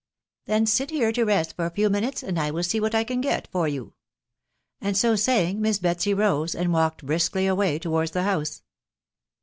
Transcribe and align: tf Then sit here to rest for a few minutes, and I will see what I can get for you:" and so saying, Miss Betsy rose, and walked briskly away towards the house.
tf 0.01 0.45
Then 0.47 0.65
sit 0.65 0.89
here 0.89 1.11
to 1.11 1.23
rest 1.25 1.55
for 1.55 1.67
a 1.67 1.69
few 1.69 1.87
minutes, 1.87 2.23
and 2.23 2.39
I 2.39 2.49
will 2.49 2.63
see 2.63 2.79
what 2.79 2.95
I 2.95 3.03
can 3.03 3.21
get 3.21 3.47
for 3.51 3.67
you:" 3.67 3.93
and 4.81 4.97
so 4.97 5.15
saying, 5.15 5.61
Miss 5.61 5.77
Betsy 5.77 6.11
rose, 6.15 6.55
and 6.55 6.73
walked 6.73 7.05
briskly 7.05 7.45
away 7.45 7.77
towards 7.77 8.09
the 8.09 8.23
house. 8.23 8.63